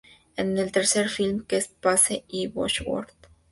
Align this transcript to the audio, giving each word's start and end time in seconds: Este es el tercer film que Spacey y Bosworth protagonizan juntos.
Este 0.35 0.49
es 0.53 0.59
el 0.65 0.71
tercer 0.71 1.09
film 1.09 1.45
que 1.45 1.61
Spacey 1.61 2.25
y 2.27 2.47
Bosworth 2.47 2.85
protagonizan 2.87 3.13
juntos. 3.27 3.31